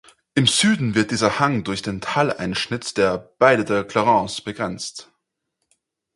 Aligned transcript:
Im 0.33 0.47
Süden 0.47 0.95
wird 0.95 1.11
dieser 1.11 1.37
Hang 1.37 1.63
durch 1.63 1.83
den 1.83 2.01
Taleinschnitt 2.01 2.97
der 2.97 3.19
"Baye 3.37 3.63
de 3.63 3.83
Clarens" 3.83 4.41
begrenzt. 4.41 5.11